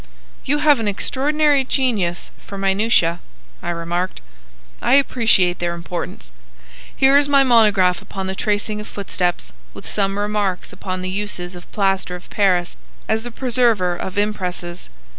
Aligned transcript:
"You 0.45 0.57
have 0.57 0.79
an 0.79 0.87
extraordinary 0.87 1.63
genius 1.63 2.31
for 2.47 2.57
minutiæ," 2.57 3.19
I 3.61 3.69
remarked. 3.69 4.19
"I 4.81 4.95
appreciate 4.95 5.59
their 5.59 5.75
importance. 5.75 6.31
Here 6.95 7.17
is 7.19 7.29
my 7.29 7.43
monograph 7.43 8.01
upon 8.01 8.25
the 8.25 8.33
tracing 8.33 8.81
of 8.81 8.87
footsteps, 8.87 9.53
with 9.75 9.85
some 9.87 10.17
remarks 10.17 10.73
upon 10.73 11.03
the 11.03 11.09
uses 11.11 11.53
of 11.53 11.71
plaster 11.71 12.15
of 12.15 12.31
Paris 12.31 12.77
as 13.07 13.27
a 13.27 13.31
preserver 13.31 13.95
of 13.95 14.17
impresses. 14.17 14.89